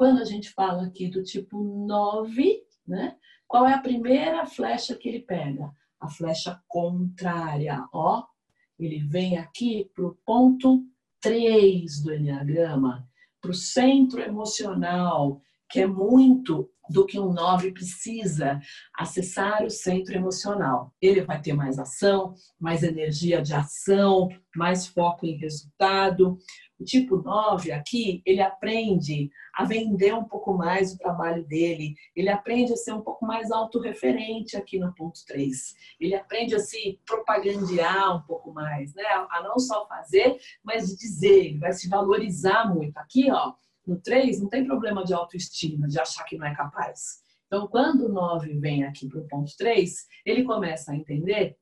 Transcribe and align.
Quando 0.00 0.22
a 0.22 0.24
gente 0.24 0.48
fala 0.48 0.86
aqui 0.86 1.08
do 1.08 1.22
tipo 1.22 1.62
9, 1.62 2.62
né? 2.88 3.18
Qual 3.46 3.68
é 3.68 3.74
a 3.74 3.82
primeira 3.82 4.46
flecha 4.46 4.96
que 4.96 5.06
ele 5.06 5.20
pega? 5.20 5.70
A 6.00 6.08
flecha 6.08 6.58
contrária, 6.66 7.86
ó. 7.92 8.24
Ele 8.78 9.00
vem 9.00 9.36
aqui 9.36 9.90
para 9.94 10.06
o 10.06 10.16
ponto 10.24 10.82
3 11.20 12.00
do 12.00 12.14
Enneagrama, 12.14 13.06
para 13.42 13.50
o 13.50 13.54
centro 13.54 14.22
emocional, 14.22 15.42
que 15.68 15.80
é 15.80 15.86
muito 15.86 16.70
do 16.90 17.06
que 17.06 17.18
um 17.18 17.32
9 17.32 17.72
precisa 17.72 18.60
acessar 18.94 19.64
o 19.64 19.70
centro 19.70 20.14
emocional. 20.14 20.92
Ele 21.00 21.22
vai 21.22 21.40
ter 21.40 21.52
mais 21.52 21.78
ação, 21.78 22.34
mais 22.58 22.82
energia 22.82 23.40
de 23.40 23.54
ação, 23.54 24.28
mais 24.54 24.86
foco 24.86 25.24
em 25.24 25.36
resultado. 25.36 26.38
O 26.78 26.84
tipo 26.84 27.18
9 27.18 27.70
aqui, 27.72 28.22
ele 28.24 28.40
aprende 28.40 29.30
a 29.54 29.64
vender 29.64 30.14
um 30.14 30.24
pouco 30.24 30.54
mais 30.54 30.92
o 30.92 30.98
trabalho 30.98 31.44
dele, 31.46 31.94
ele 32.16 32.30
aprende 32.30 32.72
a 32.72 32.76
ser 32.76 32.94
um 32.94 33.02
pouco 33.02 33.26
mais 33.26 33.50
autorreferente 33.50 34.56
aqui 34.56 34.78
no 34.78 34.94
ponto 34.94 35.20
3. 35.26 35.74
Ele 36.00 36.14
aprende 36.14 36.54
a 36.54 36.58
se 36.58 36.98
propagandear 37.04 38.16
um 38.16 38.22
pouco 38.22 38.52
mais, 38.52 38.94
né? 38.94 39.04
A 39.30 39.42
não 39.42 39.58
só 39.58 39.86
fazer, 39.86 40.38
mas 40.64 40.96
dizer, 40.96 41.44
ele 41.44 41.58
vai 41.58 41.72
se 41.72 41.88
valorizar 41.88 42.64
muito. 42.74 42.96
Aqui, 42.96 43.30
ó, 43.30 43.52
no 43.90 44.00
3, 44.00 44.40
não 44.40 44.48
tem 44.48 44.64
problema 44.64 45.04
de 45.04 45.12
autoestima, 45.12 45.88
de 45.88 45.98
achar 45.98 46.24
que 46.24 46.38
não 46.38 46.46
é 46.46 46.54
capaz. 46.54 47.20
Então, 47.46 47.66
quando 47.66 48.06
o 48.06 48.12
9 48.12 48.58
vem 48.60 48.84
aqui 48.84 49.08
para 49.08 49.20
o 49.20 49.26
ponto 49.26 49.50
3, 49.56 50.06
ele 50.24 50.44
começa 50.44 50.92
a 50.92 50.96
entender 50.96 51.56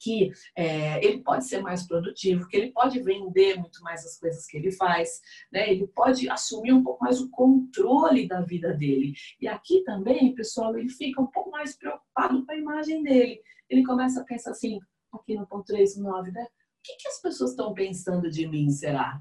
que 0.00 0.30
é, 0.54 1.04
ele 1.04 1.24
pode 1.24 1.44
ser 1.44 1.60
mais 1.60 1.84
produtivo, 1.84 2.46
que 2.46 2.56
ele 2.56 2.70
pode 2.70 3.00
vender 3.02 3.56
muito 3.56 3.82
mais 3.82 4.06
as 4.06 4.16
coisas 4.16 4.46
que 4.46 4.56
ele 4.56 4.70
faz, 4.70 5.20
né? 5.52 5.68
ele 5.68 5.88
pode 5.88 6.30
assumir 6.30 6.72
um 6.72 6.84
pouco 6.84 7.02
mais 7.02 7.20
o 7.20 7.28
controle 7.30 8.28
da 8.28 8.40
vida 8.40 8.72
dele. 8.72 9.12
E 9.40 9.48
aqui 9.48 9.82
também, 9.82 10.34
pessoal, 10.36 10.78
ele 10.78 10.88
fica 10.88 11.20
um 11.20 11.26
pouco 11.26 11.50
mais 11.50 11.76
preocupado 11.76 12.46
com 12.46 12.52
a 12.52 12.56
imagem 12.56 13.02
dele. 13.02 13.42
Ele 13.68 13.84
começa 13.84 14.20
a 14.20 14.24
pensar 14.24 14.52
assim, 14.52 14.78
aqui 15.12 15.34
no 15.34 15.48
ponto 15.48 15.64
3, 15.64 15.96
9, 15.96 16.30
né? 16.30 16.44
O 16.44 16.46
que, 16.84 16.96
que 16.96 17.08
as 17.08 17.20
pessoas 17.20 17.50
estão 17.50 17.74
pensando 17.74 18.30
de 18.30 18.46
mim, 18.46 18.70
será? 18.70 19.20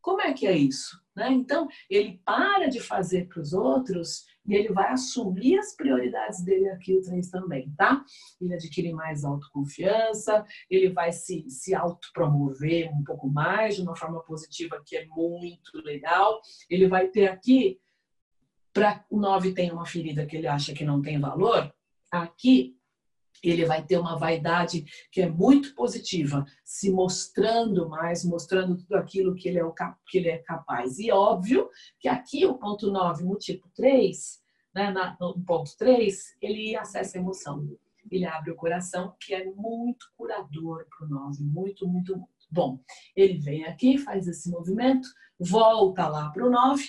Como 0.00 0.20
é 0.20 0.32
que 0.32 0.46
é 0.46 0.56
isso? 0.56 1.00
Né? 1.14 1.30
Então, 1.32 1.68
ele 1.88 2.20
para 2.24 2.68
de 2.68 2.80
fazer 2.80 3.28
para 3.28 3.40
os 3.40 3.52
outros 3.52 4.24
e 4.46 4.54
ele 4.54 4.72
vai 4.72 4.90
assumir 4.90 5.58
as 5.58 5.76
prioridades 5.76 6.42
dele 6.42 6.68
aqui, 6.70 6.96
o 6.96 7.02
3 7.02 7.28
também, 7.30 7.70
tá? 7.76 8.02
Ele 8.40 8.54
adquire 8.54 8.92
mais 8.92 9.24
autoconfiança, 9.24 10.44
ele 10.68 10.88
vai 10.88 11.12
se, 11.12 11.48
se 11.48 11.74
autopromover 11.74 12.90
um 12.92 13.04
pouco 13.04 13.28
mais, 13.28 13.76
de 13.76 13.82
uma 13.82 13.94
forma 13.94 14.22
positiva, 14.22 14.82
que 14.84 14.96
é 14.96 15.06
muito 15.06 15.76
legal. 15.84 16.40
Ele 16.68 16.88
vai 16.88 17.08
ter 17.08 17.28
aqui, 17.28 17.78
para 18.72 19.04
o 19.10 19.20
9 19.20 19.52
tem 19.52 19.70
uma 19.70 19.86
ferida 19.86 20.26
que 20.26 20.36
ele 20.36 20.46
acha 20.46 20.72
que 20.72 20.84
não 20.84 21.02
tem 21.02 21.20
valor, 21.20 21.72
aqui 22.10 22.79
ele 23.42 23.64
vai 23.64 23.84
ter 23.84 23.98
uma 23.98 24.18
vaidade 24.18 24.84
que 25.10 25.22
é 25.22 25.28
muito 25.28 25.74
positiva, 25.74 26.44
se 26.64 26.90
mostrando 26.90 27.88
mais, 27.88 28.24
mostrando 28.24 28.76
tudo 28.76 28.94
aquilo 28.96 29.34
que 29.34 29.48
ele 29.48 29.58
é, 29.58 29.64
o, 29.64 29.72
que 30.06 30.18
ele 30.18 30.28
é 30.28 30.38
capaz. 30.38 30.98
E 30.98 31.10
óbvio 31.10 31.68
que 31.98 32.08
aqui 32.08 32.44
o 32.44 32.58
ponto 32.58 32.90
9 32.90 33.24
no 33.24 33.36
tipo 33.36 33.68
3, 33.74 34.40
né, 34.74 34.90
na, 34.90 35.16
no 35.20 35.40
ponto 35.44 35.70
3, 35.78 36.36
ele 36.40 36.76
acessa 36.76 37.18
a 37.18 37.20
emoção. 37.20 37.66
Ele 38.10 38.26
abre 38.26 38.50
o 38.50 38.56
coração, 38.56 39.14
que 39.20 39.34
é 39.34 39.44
muito 39.44 40.06
curador 40.16 40.86
para 40.86 41.06
o 41.06 41.10
9, 41.10 41.42
muito, 41.44 41.86
muito, 41.86 42.16
muito. 42.16 42.30
Bom, 42.50 42.80
ele 43.14 43.38
vem 43.38 43.64
aqui, 43.64 43.96
faz 43.96 44.26
esse 44.26 44.50
movimento, 44.50 45.08
volta 45.38 46.08
lá 46.08 46.30
para 46.30 46.44
o 46.44 46.50
9, 46.50 46.82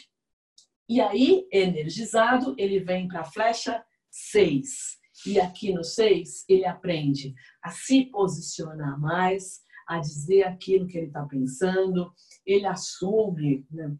e 0.89 0.99
aí, 0.99 1.47
energizado, 1.53 2.53
ele 2.57 2.79
vem 2.79 3.07
para 3.07 3.21
a 3.21 3.23
flecha 3.23 3.81
6 4.09 5.00
e 5.25 5.39
aqui 5.39 5.73
no 5.73 5.83
6, 5.83 6.45
ele 6.49 6.65
aprende 6.65 7.33
a 7.63 7.69
se 7.69 8.05
posicionar 8.05 8.99
mais, 8.99 9.61
a 9.87 9.99
dizer 9.99 10.43
aquilo 10.43 10.87
que 10.87 10.97
ele 10.97 11.07
está 11.07 11.23
pensando, 11.25 12.11
ele 12.45 12.65
assume 12.65 13.65
né, 13.69 13.95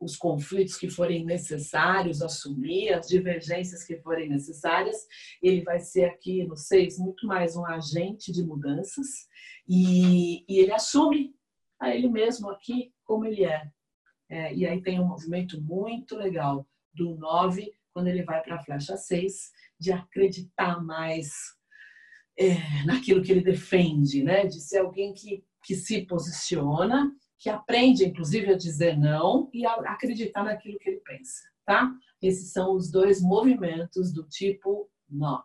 os 0.00 0.16
conflitos 0.16 0.76
que 0.76 0.90
forem 0.90 1.24
necessários, 1.24 2.22
assumir 2.22 2.92
as 2.92 3.06
divergências 3.06 3.84
que 3.84 3.98
forem 3.98 4.28
necessárias. 4.28 4.96
Ele 5.40 5.62
vai 5.62 5.78
ser 5.78 6.06
aqui 6.06 6.44
no 6.44 6.56
6 6.56 6.98
muito 6.98 7.26
mais 7.26 7.56
um 7.56 7.64
agente 7.64 8.32
de 8.32 8.42
mudanças 8.42 9.06
e, 9.68 10.44
e 10.48 10.58
ele 10.58 10.72
assume 10.72 11.34
a 11.80 11.94
ele 11.94 12.08
mesmo 12.08 12.50
aqui 12.50 12.92
como 13.04 13.24
ele 13.24 13.44
é. 13.44 13.70
é. 14.28 14.54
E 14.54 14.66
aí 14.66 14.82
tem 14.82 15.00
um 15.00 15.06
movimento 15.06 15.60
muito 15.60 16.16
legal 16.16 16.66
do 16.94 17.14
9 17.16 17.72
quando 17.92 18.08
ele 18.08 18.22
vai 18.22 18.42
para 18.42 18.56
a 18.56 18.62
flecha 18.62 18.96
6, 18.96 19.50
de 19.78 19.92
acreditar 19.92 20.82
mais 20.82 21.30
é, 22.38 22.84
naquilo 22.86 23.22
que 23.22 23.32
ele 23.32 23.42
defende, 23.42 24.22
né? 24.22 24.46
de 24.46 24.60
ser 24.60 24.78
alguém 24.78 25.12
que, 25.12 25.44
que 25.64 25.74
se 25.74 26.06
posiciona, 26.06 27.12
que 27.38 27.50
aprende, 27.50 28.04
inclusive, 28.04 28.52
a 28.52 28.56
dizer 28.56 28.96
não 28.96 29.50
e 29.52 29.66
a 29.66 29.74
acreditar 29.74 30.44
naquilo 30.44 30.78
que 30.78 30.88
ele 30.88 31.00
pensa. 31.00 31.42
Tá? 31.64 31.92
Esses 32.20 32.52
são 32.52 32.74
os 32.74 32.90
dois 32.90 33.20
movimentos 33.20 34.12
do 34.12 34.24
tipo 34.28 34.90
9. 35.08 35.42